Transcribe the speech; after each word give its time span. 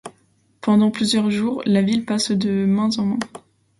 Pendant 0.61 0.89
plusieurs 0.89 1.29
jours 1.29 1.61
la 1.67 1.83
ville 1.83 2.05
passe 2.07 2.31
de 2.31 2.65
mains 2.65 2.89
en 2.97 3.05
mains. 3.05 3.19